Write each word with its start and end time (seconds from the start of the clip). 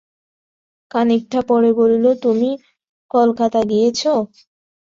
খানিকটা 0.91 1.39
পরে 1.49 1.69
বলিল, 1.73 2.05
তুমি 2.23 2.49
কলকাতা 3.11 3.59
গিয়েচ? 3.69 3.99